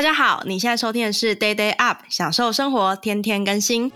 [0.00, 3.92] 大家好，你现在收听的是 Day Day Up，享受生活，天天更新。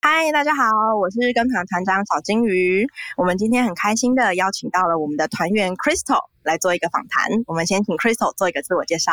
[0.00, 0.62] 嗨，大家好，
[0.98, 2.86] 我是跟团团长小金鱼。
[3.18, 7.28] 我们今天很开心的邀请到了我们的团员 Crystal 来做一个访谈。
[7.46, 9.12] 我们先请 Crystal 做一个自我介绍。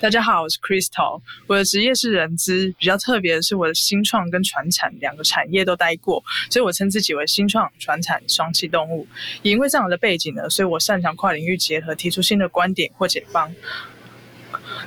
[0.00, 9.08] 大家好，我是 Crystal，我的职业是人资，比较特别的是我的新创跟传产两个产业都待过，所以我称自己为新创传产双栖动物。
[9.42, 13.52] 也因为这样的背景呢，所以我擅长跨领域结合，提出新的观点或解方。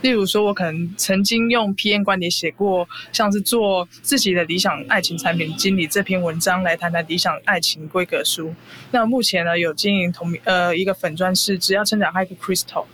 [0.02, 8.56] 例如说，我可能曾经用 PM 观点写过，像是做自己的理想爱情产品经理这篇文章，来谈谈理想爱情规格书。
[8.92, 12.86] 那目前呢，有经营同呃一个粉专是只要成长 Hi Crystal。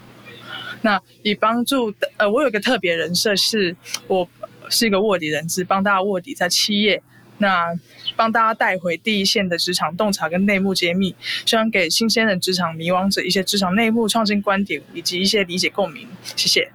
[0.82, 3.76] 那以帮助呃，我有一个特别人设，是
[4.08, 4.28] 我
[4.70, 7.02] 是一个卧底人资，帮大家卧底在企业，
[7.40, 7.74] 那
[8.16, 16.08] 帮大家带回第一线的职场洞察跟内幕揭秘，希望给新鲜的职场迷惘者一些职场内幕创新观点以及一些理解共鸣。
[16.36, 16.72] 谢谢。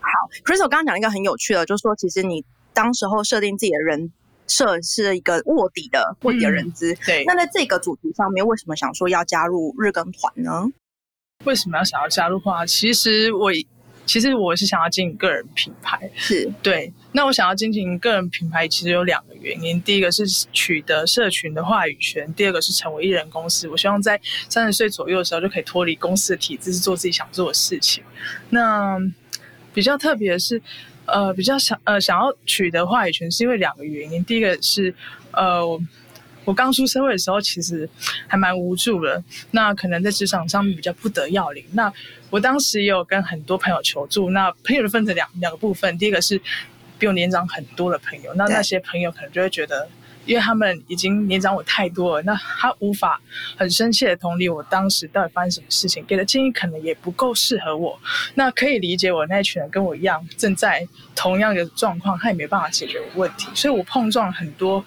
[0.00, 4.12] 好，Crystal 刚刚讲一个很有趣的，就是说其实你当时候设定自己的人
[4.46, 7.24] 设是一个卧底的卧底的人资，嗯，对。
[7.26, 10.66] 那在这个主题上面，为什么想说要加入日更团呢？
[11.44, 12.66] 为什么要想要加入话？
[12.66, 13.50] 其实我
[14.04, 16.92] 其实我是想要经营个人品牌，是对。
[17.12, 19.80] 那我想要经营个人品牌，其实有两个原因。
[19.80, 23.66] 第一个是取得社群的话语权，第二个是成为艺人公司。
[23.68, 28.04] 我希望在三十岁左右的时候就可以脱离公司的体制，是做自己想做的事情。
[28.50, 28.98] 那
[29.72, 30.60] 比较特别的是，
[31.06, 34.22] 呃，比较想呃想要取得话语权，是因为两个原因。
[34.24, 34.94] 第一个是
[35.32, 35.80] 呃。
[36.50, 37.88] 我刚出社会的时候，其实
[38.26, 39.22] 还蛮无助的。
[39.52, 41.64] 那可能在职场上面比较不得要领。
[41.74, 41.92] 那
[42.28, 44.30] 我当时也有跟很多朋友求助。
[44.30, 46.40] 那朋友的分成两两个部分，第一个是
[46.98, 48.34] 比我年长很多的朋友。
[48.34, 49.88] 那那些朋友可能就会觉得，
[50.26, 53.20] 因为他们已经年长我太多了，那他无法
[53.56, 57.96] 很深切的同理我当时到底发生什么事情，给的建议可能也不够适合我。
[58.34, 60.84] 那可以理解我那一群人跟我一样正在
[61.14, 63.46] 同样的状况，他也没办法解决我问题。
[63.54, 64.84] 所以我碰撞很多。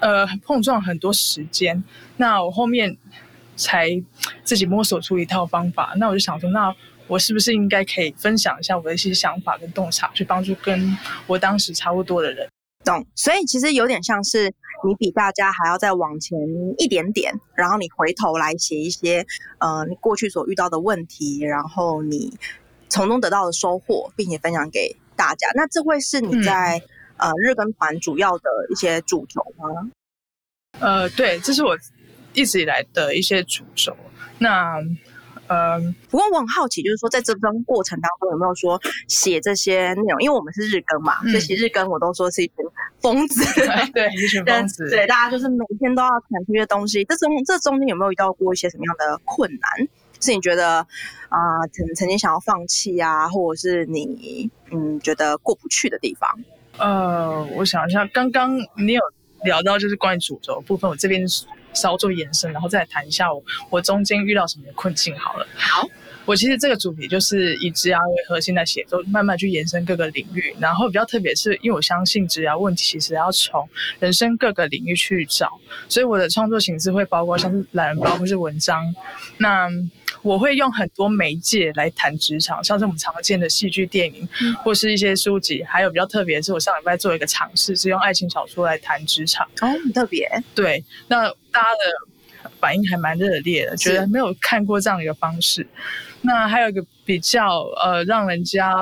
[0.00, 1.82] 呃，碰撞很多时间，
[2.16, 2.96] 那我后面
[3.56, 3.88] 才
[4.44, 5.94] 自己摸索出一套方法。
[5.96, 6.74] 那我就想说，那
[7.06, 10.96] 我是不是应该可以分享一下我的一些想法跟洞察，去帮助跟
[11.26, 12.48] 我当时差不多的人？
[12.84, 13.06] 懂。
[13.14, 14.46] 所以其实有点像是
[14.86, 16.38] 你比大家还要再往前
[16.78, 19.26] 一点点，然后你回头来写一些
[19.58, 22.32] 呃你过去所遇到的问题，然后你
[22.88, 25.48] 从中得到的收获，并且分享给大家。
[25.54, 26.82] 那这会是你在、嗯。
[27.20, 29.90] 呃，日更团主要的一些主轴吗？
[30.80, 31.76] 呃，对，这是我
[32.32, 33.96] 一直以来的一些主轴。
[34.38, 34.76] 那，
[35.48, 40.20] 呃，不过我很好奇，就是说在这段过程当中有没有说写这些内容？
[40.22, 42.54] 因为我们是日更嘛，嗯、所以其实日更我都说是一群
[43.00, 43.42] 疯子，
[43.92, 47.04] 对，一群疯子， 对，大家就是每天都要产出一些东西。
[47.04, 49.88] 这中这中间有没有遇到过一些什么样的困难？
[50.22, 50.86] 是你觉得
[51.28, 56.38] 啊，曾、呃、曾经想要放弃啊，或者是你嗯觉得过不去的地方？
[56.78, 59.00] 呃，我想一下，刚刚你有
[59.44, 61.24] 聊到就是关于主轴部分，我这边
[61.72, 65.46] 稍作延伸，然后再谈一下我我中间遇到什么困境好了。
[65.56, 65.86] 好，
[66.24, 78.94] 我其实这个主题就是以职涯为核心来写作，慢慢去延伸各个领域，然后比较特别是因为我相信职涯问题其实要从人生各个领域去找，所以我的创作形式会包括像是懒人包或是文章，
[79.38, 79.68] 那。
[80.22, 84.28] 我会用很多媒介来谈职场，像是我们常见的戏剧、电影，
[84.62, 89.46] 或是一些书籍，还有比较特别的是，我上礼拜做一个尝试，是用爱情小说来谈职场。
[89.60, 90.28] 哦，很特别。
[90.54, 91.70] 对，那大家
[92.42, 95.66] 的反应还蛮热烈的，觉得没有看过这样一个方式。
[96.22, 98.74] 那还有一个比较呃，让人家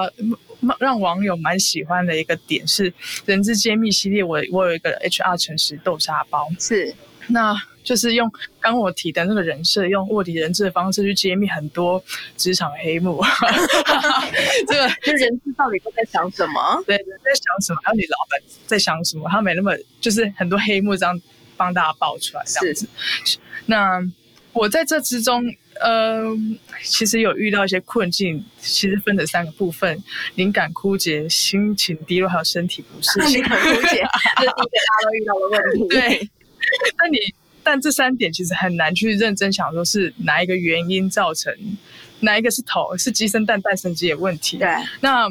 [0.81, 2.93] 让网友蛮喜欢的一个点是
[3.27, 6.49] 人之揭秘系列，我我有一个 HR 诚实豆沙包。
[6.59, 6.95] 是。
[7.29, 7.55] 那。
[7.89, 12.05] 就是用刚我提的那个人设，用卧底人质的方式去揭秘很多
[12.37, 13.25] 职场黑幕。
[14.69, 16.85] 这个 就人质到底都在想什么？
[16.87, 17.81] 对，在想什么？
[17.83, 19.27] 还有你老板在想什么？
[19.31, 19.73] 他没那么
[20.03, 21.19] 就是很多黑幕这样
[21.57, 22.87] 帮大家爆出来这样子。
[23.65, 24.03] 那
[24.53, 25.43] 我在这之中，
[25.81, 26.25] 呃，
[26.85, 33.19] 其实有遇到一些困境，其实分成三个部分：灵感枯竭、心情低落，还有身体不适。
[33.35, 34.07] 灵感枯竭，
[34.37, 35.89] 这是大家都遇到的问题。
[35.89, 36.31] 对，
[36.99, 37.17] 那你？
[37.71, 41.55] 但这三点其实很难去认真想，说是哪一个原因造成，
[42.21, 44.57] 哪一个是头，是鸡生蛋，蛋生鸡的问题。
[44.57, 44.67] 对，
[45.03, 45.29] 那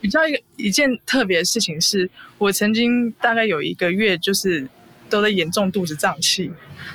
[0.00, 4.68] 比较一个一件特别的事情是，我曾经大概有一个月就是
[5.08, 6.50] 都在严重肚子胀气，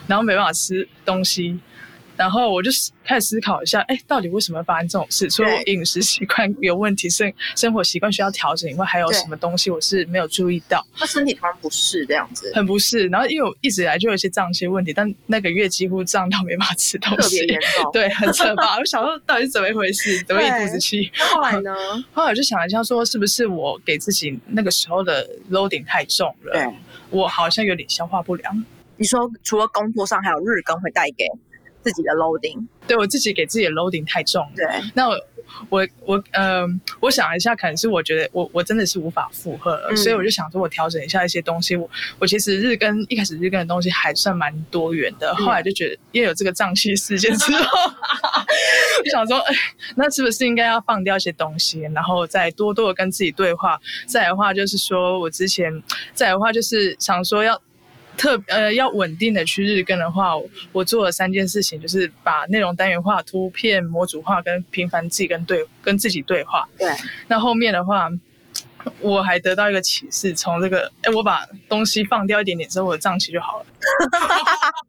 [0.06, 1.58] 然后没办法吃东西，
[2.16, 2.70] 然后我就
[3.04, 5.30] 开始思考一下，哎，到底为什么会发生这种事？
[5.30, 10.86] 除了饮食习惯有问题，生生活习惯需要调整以外，还有什么东西我是没有注意到？
[10.96, 13.08] 他身体突然不适这样子，很不适。
[13.08, 18.78] 然后因为我一直以来就有一些胀气问题，但那个月几乎胀到没办法吃东西，特别严重， 对，很可怕。
[18.78, 20.22] 我想说到底是怎么一回事？
[20.24, 21.12] 怎么一肚子气？
[21.18, 21.74] 后来呢？
[22.14, 26.54] 后来我就想了一下，说是不是我给自己那个时候的 loading 太重了？
[26.54, 26.68] 对，
[27.10, 28.66] 我好像有点消化不良。
[28.98, 31.26] 你说除了工作上，还有日更会带给？
[31.84, 34.52] 自己的 loading，对，我自己给自己的 loading 太重了。
[34.56, 35.20] 对，那我
[35.70, 36.66] 我我呃，
[37.02, 41.76] 我想了一下，可能是我觉得我我真的是无法负荷了，嗯，所以我就想说我调整一下一些东西。
[41.76, 41.90] 我
[42.20, 47.92] 我其实日更一开始日更的东西还算蛮多元的，后来就觉得因为有这个胀气事件之后，
[49.04, 49.56] 就想说，哎，
[49.96, 53.80] 那是不是应该要放掉一些东西，然后再多多的跟自己对话？
[54.08, 55.84] 再来的话就是说我之前
[56.14, 57.62] 再来的话就是想说要。
[58.18, 66.68] 特呃，要稳定的去日更的话，我，我做了三件事情，就是把内容单元化、图片模组化，跟频繁自己跟对跟自己对话。
[66.78, 66.92] 对。
[67.28, 68.10] 那后面的话，
[69.00, 73.66] 我还得到一个启示，从这个，哎，我把东西放掉一点点之后，我的胀气就好了。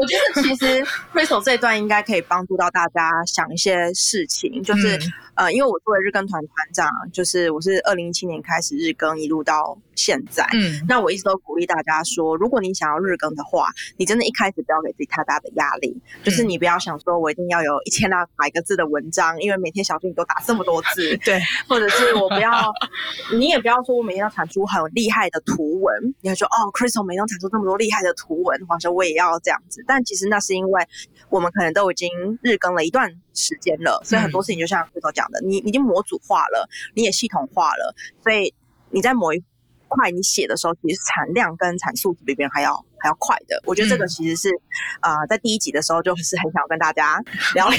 [0.00, 13.68] 我觉得其实 Crystal 这一段应该可以帮助到大家想一些事情，就是、嗯、呃，因为我作为日更团团长，就是我是二零一七年开始日更，一路到现在，嗯，那我一直都鼓励大家说，如果你想要日更的话，
[13.98, 21.38] 你真的一开始不要给自己太大的压力，就是你不要想说我一定要有一千两百个字的文章，因为每天小助理都打这么多字， 对，
[21.68, 22.50] 或者是我不要，
[23.36, 30.82] 你也不要说我每天要产出很厉害的图文，你会说哦，Crystal 每天产出这么多厉害的图文，或者我也要这样子，但其实那是因为
[31.28, 32.08] 我们可能都已经
[32.42, 38.54] 日更了一段时间了，所以很多事情就像 Crystal 讲的，你你已经模组化了，你也系统化了，所以
[38.90, 39.42] 你在某一
[39.90, 43.60] 块你写的时候，其实产量跟产数比别人还要还要快的。
[43.66, 44.48] 我觉得这个其实是，
[45.00, 47.22] 啊、嗯呃，在第一集的时候就 是很想跟大家
[47.54, 47.78] 聊聊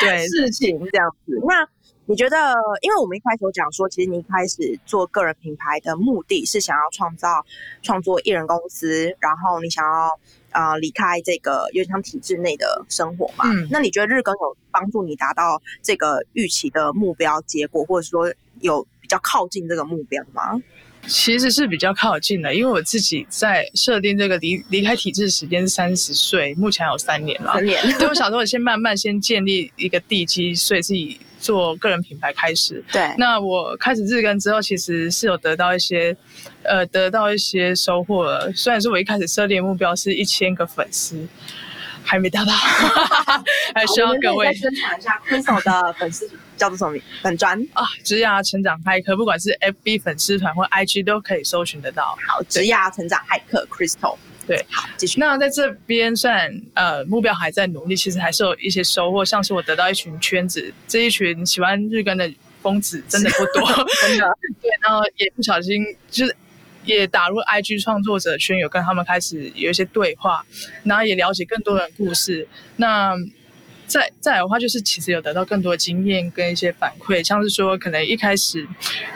[0.00, 1.40] 对 事情这样子。
[1.46, 1.66] 那
[2.06, 7.44] 你觉得，因为我们一开始有讲说，其实你一开始做个人品牌的目的是想要创造
[7.82, 10.08] 创作艺人公司，然后你想要
[10.50, 13.44] 啊、呃、离开这个有点像体制内的生活嘛？
[13.48, 13.68] 嗯。
[13.70, 18.30] 那你觉得日更有帮助你达到这个预期的目标结果，或者说
[18.60, 20.60] 有比较靠近这个目标吗？
[21.06, 27.52] 其实是比较靠近的，因为我自己在设定这个离离开体制时间是三十岁，目前还有三年了。
[27.54, 32.82] 三年， 对，我想说，我先慢慢先建立一个地基，所以自己做个人品牌开始。
[32.92, 36.16] 对，那我开始日更之后，其实是有得到一些，
[36.62, 38.52] 呃，得到一些收获了。
[38.52, 41.26] 虽然说我一开始设定的目标是一千个粉丝。
[42.04, 42.52] 还没达到，
[43.74, 47.02] 还需要各位宣传一下 Crystal 的粉丝叫做什么名？
[47.22, 52.16] 粉砖 啊，职涯成长骇客，不管是 FB 粉丝团或 IG 都可以搜寻得到。
[52.28, 54.16] 好，职涯成长骇客 Crystal，
[54.46, 55.18] 对，好，继续。
[55.18, 62.30] 那在这边虽然呃目标还在努力，其实还是有一些收获，像是我得到一群圈子，这一群喜欢日更的
[62.62, 63.66] 疯子真的不多，
[64.06, 64.38] 真的。
[64.60, 66.36] 对，然后也不小心就是。
[66.84, 70.44] 也打入 IG 创作者圈，有跟他们开始有一些对话，
[70.82, 72.46] 然后也了解更多的故事。
[72.76, 73.14] 那
[73.86, 78.66] 再再来的话，就是其实有得到更多的经验跟一些反馈，像是说可能一开始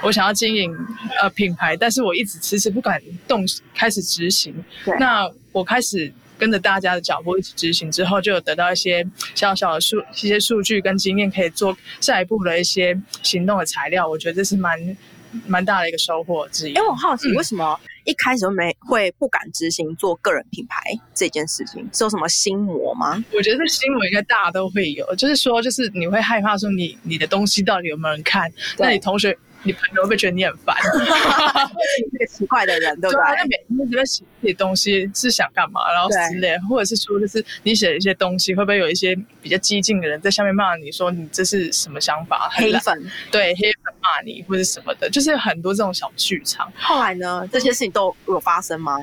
[0.03, 0.75] 我想要经营
[1.21, 3.45] 呃品牌，但是我一直迟迟不敢动
[3.75, 4.55] 开始执行。
[4.99, 14.09] 那我开始跟着大家的脚步一起执行之后，就有得到一些小小的数一些数据跟经验，可以做下一步的一些行动的材料。
[14.09, 14.97] 我觉得这是蛮。
[15.47, 16.73] 蛮大的一个收获之一。
[16.73, 20.81] 因为我好奇，为什么一开始都没会不敢执行做个人品牌
[21.15, 21.87] 这件事情？
[21.93, 23.23] 是有什么心魔吗？
[23.35, 28.51] 我觉得这心魔应该大家都会有，就是说，就是你会害怕说你你的东西到底有没有人看？
[28.79, 29.37] 那你同学。
[29.65, 30.77] 你朋友会不会觉得你很烦？
[30.77, 33.25] 你是个奇怪的人，对不对？
[33.37, 35.81] 他每天都在写这些东西，是想干嘛？
[35.93, 42.49] 然后之类，或者是说，就是你写的一些东西，会不会有一些比较激进的人在下面骂你说你这是什么想法？
[42.53, 46.73] 黑粉，对，黑粉骂你或者什么的，就是很多这种小剧场。
[46.77, 47.47] 后来呢？
[47.53, 48.99] 这些事情都有发生吗？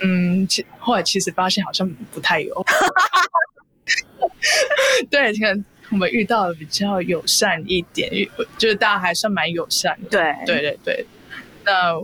[0.00, 2.64] 嗯，其后来其实发现好像不太有。
[5.10, 5.64] 对，可能。
[5.90, 8.10] 我们遇到的比较友善一点，
[8.58, 10.08] 就是大家还算蛮友善的。
[10.10, 11.06] 对，对对对。
[11.64, 11.94] 那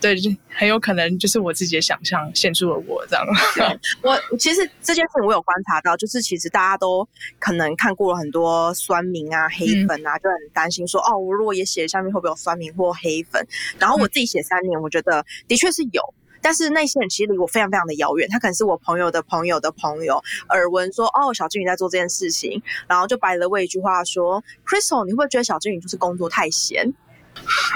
[0.00, 3.24] 对，就很有可能就是我自己的想象限制了我这样。
[4.02, 13.46] 我其实这件事情我有观察到，就是其实大家都可能看过了很多酸民啊、黑粉啊，嗯、就很担心说，哦，我如果也写下面会不会有酸民或黑粉？
[13.78, 16.02] 然后我自己写三年，我觉得的确是有。
[16.42, 26.92] 但是那些人其实离我非常非常的遥远，他可能是我朋友的朋友的朋友，耳闻说哦，小金鱼在做这件事情，然后就白了问一句话说，Crystal，你会觉得小金鱼就是工作太闲？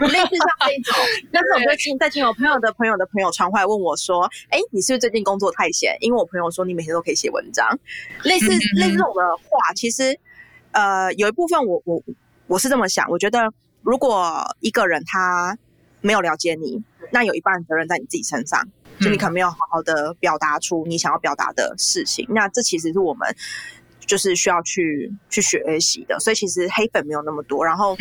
[0.00, 0.94] 类似像这一种，
[1.32, 7.66] 但是我最近在听我朋友的朋友的朋友传回来问我说：“哎，你是不是最近工作太闲？”因为我朋友说你每天都可以写文章，
[8.22, 10.18] 类似类似这种的话，其实
[10.72, 12.02] 呃有一部分我我
[12.48, 15.56] 我是这么想，我觉得如果一个人他
[16.02, 18.66] 没有了解你，那有一半责任在你自己身上，
[19.00, 23.28] 就你可能没有好好的表达出你想要表达的事情，那这其实是我们
[24.06, 26.18] 就是需要去去学习的。
[26.20, 27.96] 所以其实黑粉没有那么多，然后。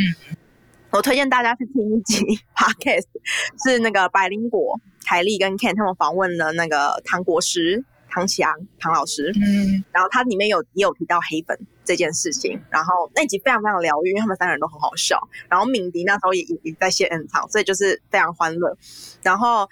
[0.92, 2.24] 我推荐大家去听一集
[2.56, 3.08] podcast，
[3.66, 18.77] 是那个百灵果凯莉跟 Ken 他们访问了那个唐国师唐綺阳唐老师，嗯，然后他里面有也有提到黑粉这件事情，然后那集非常非常疗愈，因为他们三个人都很好笑，然后敏迪那时候也也在现场，所以就是非常欢乐，
[19.22, 19.70] 然后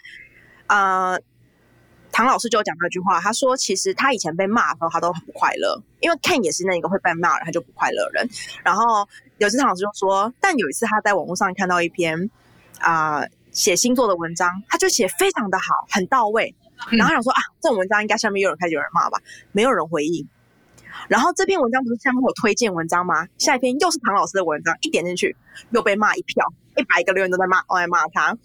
[0.68, 1.20] 呃。
[2.16, 8.30] 唐老师就讲那句话，他说：“其实他以前被骂的时候，他都很不快乐，因为 Ken 也是那个会被骂人，他就不快乐人。
[8.64, 12.30] 然后有一次唐老师就说，但有一次他在网络上看到一篇
[12.78, 16.54] 啊、呃、写星座的文章，他就写非常的好，很到位。
[16.92, 19.18] 然后他想说啊，这种文章应该下面有人开始有人骂吧，
[19.52, 20.28] 没有人回应。
[21.08, 23.28] 然后这篇文章不是下面有推荐文章吗？
[23.38, 25.36] 下一篇又是唐老师的文章，一点进去
[25.72, 26.46] 又被骂一票，
[26.78, 28.38] 一百个留言都在骂，都在骂他。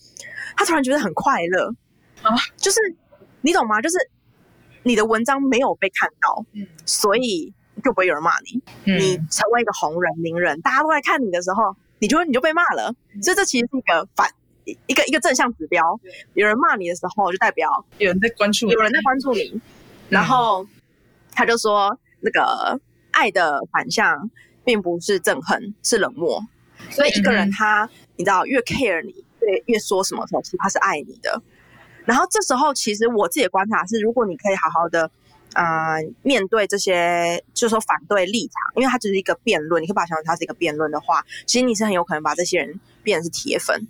[0.56, 1.74] 他突然觉得很快乐
[2.22, 2.78] 啊，就是。”
[3.40, 3.80] 你懂吗？
[3.80, 3.96] 就是
[4.82, 8.60] 你的文章没有被看到，嗯，所以就不会有人骂你。
[8.84, 12.92] 嗯，你成为一个红人、名人，大家都在看你的时候，你就你就被骂了。
[13.22, 14.28] 所以这其实是一个反
[14.64, 16.00] 一个一个正向指标。
[16.34, 19.60] 有人骂你的时候，就代表有人在关注，有人在关注你。
[20.08, 20.66] 然后
[21.30, 24.30] 他就说，那个爱的反向
[24.64, 26.42] 并不是憎恨，是冷漠。
[26.90, 31.42] 所以一个人他，你知道，越 care 你，越越说什么时候，其实他是爱你的。
[32.04, 35.10] 然后这时候，其实我自己的观察是，如果你可以好好的，
[35.54, 43.86] 呃，面对这些，就是说反对立场，因为它只是一个辩论，你可以把它想成它是一个辩论的话，其实你是很有可能把这些人变成是铁粉。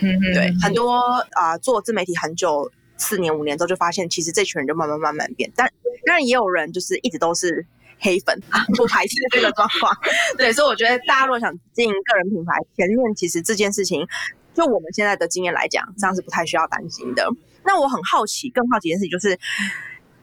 [0.00, 0.96] 嗯嗯，对，很多
[1.32, 2.70] 啊、呃，做自媒体很久，
[3.00, 5.50] 四年五年之后就发现，其实这群人就慢慢慢慢变。
[5.56, 5.66] 但
[6.06, 7.66] 当然也有人就是一直都是
[7.98, 8.38] 黑粉，
[8.76, 9.96] 不排斥这个状况。
[10.38, 14.06] 对，所以我觉得大家如果想经营个人品牌，前面其实这件事情，
[14.54, 17.28] 就我们现在的经验来讲，这样是不太需要担心的。
[17.64, 19.38] 那我很好奇，更好奇一件事情就是，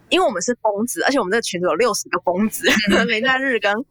[0.09, 2.67] 因为我们是疯子，而且我们这个群组有六十个疯子，
[3.07, 3.85] 每天日更，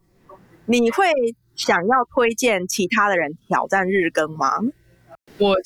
[0.65, 1.07] 你会
[1.55, 4.59] 想要推荐其他的人挑战日更吗？
[5.39, 5.57] 我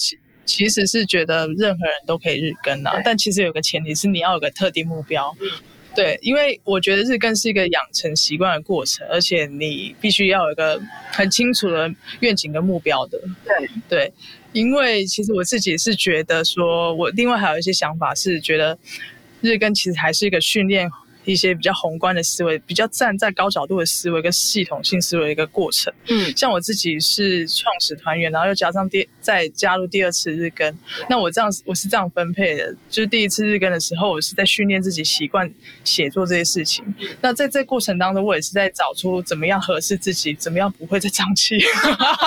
[0.51, 5.33] 其其实是觉得任何人都可以日更啊，但其实有个前提是你要有个特定目标。
[5.95, 10.81] 对，因为我觉得日更是一个养成习惯的过程，而且你必须要有一个
[11.13, 11.89] 很清楚的
[12.19, 13.21] 愿景跟目标的。
[13.45, 14.13] 对对。
[14.53, 18.77] 因为其实我自己是觉得说，我另外还有一些想法是觉得，
[19.41, 20.91] 日更其实还是一个训练。
[21.27, 25.93] 一些比较宏观的思维，比较站在高角度的思维跟系统性思维的一个过程。
[26.09, 30.77] 嗯，像我自己是创始团员，然后又加上第再加入第二次日更，
[31.09, 35.49] 那我这样我是这样分配的，就是第一次日更的时候，我是在训练自己习惯
[35.85, 36.85] 写作这些事情。
[37.21, 41.57] 那在这过程当中，我也是在找出怎么样合适自己，怎么样不会再胀气。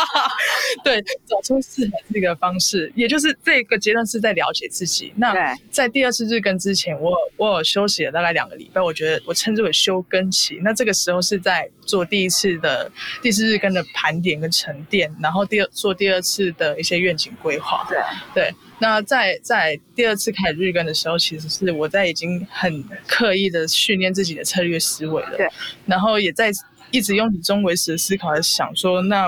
[0.81, 5.11] 对，找出适合自己的方式，也就是这个阶段是在了解自己。
[5.17, 5.35] 那
[5.69, 8.81] 在第二次日更之前，我我有休息了大概两个礼拜。
[8.81, 12.89] 我觉得我称之为休更期，那这个时候是在做第一次的
[13.21, 17.85] 第四日更的盘点跟沉淀，然后第二做第二次的一些愿景规划。
[17.89, 17.97] 对
[18.33, 25.37] 对，那在在第二次开始日更的时候，其实是我在已经很刻意的训练自己的策略思维了。
[25.37, 25.47] 对，
[25.85, 26.51] 然后也在
[26.91, 29.27] 一直用以终为始的思考来想说，那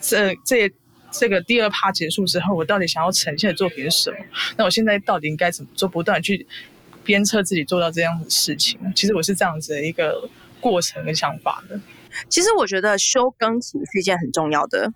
[0.00, 0.72] 这这
[1.10, 4.16] 这个第二趴结束之后，我到底想要呈现的作品是什么？
[4.56, 5.88] 那我现在到底应该怎么做？
[5.88, 6.46] 不断去。
[7.04, 10.28] 鞭策自己做到这样的事情，其实我是这样子的一个
[10.60, 11.78] 过程跟想法的。
[12.28, 14.92] 其实我觉得修更期是一件很重要的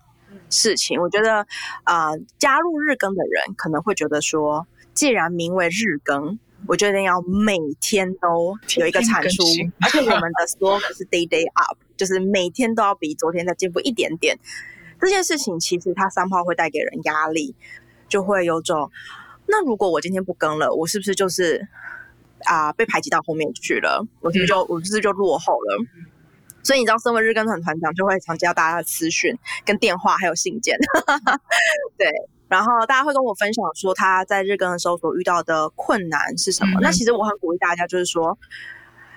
[0.51, 1.01] 事情。
[1.01, 1.47] 我觉得
[1.83, 9.43] 啊、呃，加入日更的人可能会觉得说，既然名为日更，我决定要每天都有一个产出，
[9.79, 14.37] 而且我们的 slogan 是 day day up，就是每天都要比昨天再进步一点点。
[14.99, 17.55] 这件事情其实它 somehow 会带给人压力，
[18.07, 18.91] 就会有种，
[19.47, 21.67] 那如果我今天不更了，我是不是就是？
[22.45, 25.85] 啊、呃，被排挤到后面去了，我是不是就我是不是就落后了？
[26.63, 30.77] 所以你知道，身为日更团团长，就会常接到大家的私讯、跟电话还有信件。
[31.97, 32.11] 对，
[32.47, 36.79] 然后大家会跟我分享说他在日更的时候所遇到的困难是什么。
[36.79, 38.37] 嗯、那其实我很鼓励大家，就是说，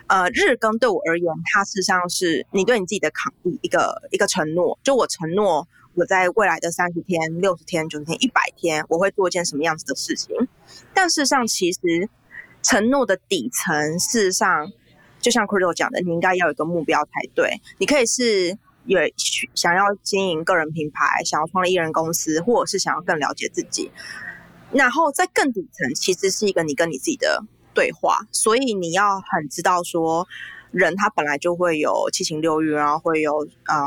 [0.07, 3.33] 呃，日更对我而言，它事实际上是你对你自己的扛
[3.63, 4.79] 一个一个承诺。
[4.83, 10.35] 就我承诺，我在未来的三十天、六十天、九十天、一百天，我会做一件什么样子的事情。
[10.93, 11.79] 但事实上，其实。
[12.67, 14.73] 承诺的底层，事实上，
[15.25, 17.59] 就像 Crystal 讲的，你应该要有一个目标才对。
[17.79, 19.01] 你可以是有
[19.55, 23.91] 想要经营个人品牌，想要创立艺人公司，或者是想要更了解自己。
[24.71, 30.29] 然后在更底层，其实是一个你跟你自己的对话，所以你要很知道说，
[30.73, 33.81] 人他本来就会有七情六欲，然后会有呃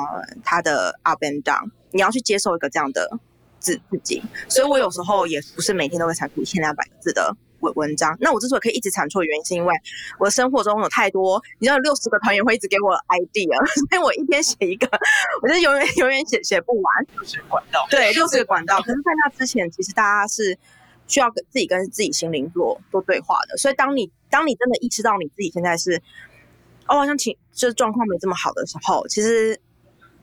[0.44, 3.20] 他的 up and down，你要去接受一个这样的
[3.60, 4.24] 自自己。
[4.50, 8.16] 所以我有时候也不是每天都会产出一千两百个字的文文章。
[8.20, 9.74] 那我之所以可以一直产出的原因，是因为
[10.20, 13.56] 我生活中有太多，你知道，六十个团员会一直给我 idea，
[13.90, 14.90] 所以我一天写一个，
[15.42, 17.06] 我就永远 永远写写不完。
[17.14, 18.78] 六十个管道，对，六十个管道。
[18.82, 20.58] 可是，在那之前，其实大家是
[21.08, 23.58] 需要跟自己跟自己心灵做做对话的。
[23.58, 26.02] 所以，当你当你真的意识到你自己现在是。
[26.90, 29.60] 哦，好像情就是状况没这么好的时候，其实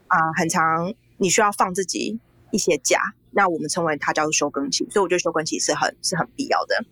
[0.06, 2.18] 啊、呃，很长你需要放自己
[2.52, 2.98] 一些假。
[3.32, 6.82] 那我们称为它叫做休更期，所以我觉得休更期是很是很必要的。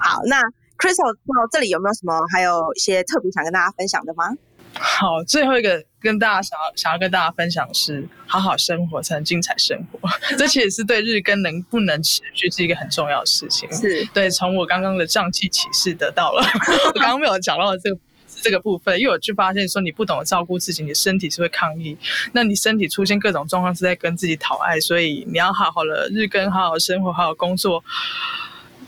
[0.00, 0.40] 好，那
[0.78, 4.34] Crystal 到这里有没有什么还有一些特别想跟大家分享的吗？
[4.74, 10.08] 好，最后一个跟大家想要想要跟大家分享的是，好好生活才能精彩生活。
[10.38, 13.70] 这其实是对日更能不能持续是一个很重要的事情。
[13.72, 16.42] 是对，从我刚刚的胀气启示得到了，
[16.94, 18.00] 我刚刚没有讲到的这个。
[18.42, 21.94] 这个部分，因为我就发现说，你不懂得照顾自己，你的身体是会抗议。
[22.32, 24.80] 那你身体出现各种状况，是在跟自己讨爱。
[24.80, 27.84] 所以你要好好的日更，好好生活，好好工作。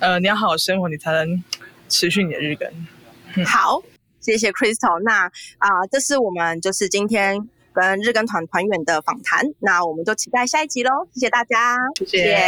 [0.02, 1.44] 呃，你要好好生活，你才能
[1.88, 2.68] 持续你的日更。
[3.36, 3.80] 嗯、好，
[4.20, 5.00] 谢谢 Crystal。
[5.04, 5.26] 那
[5.58, 9.46] 啊、呃，这是我们就是今天跟日更团团员的访谈。
[9.60, 11.06] 那我们就期待下一集喽。
[11.14, 12.18] 谢谢大家，谢谢。
[12.18, 12.42] 谢谢。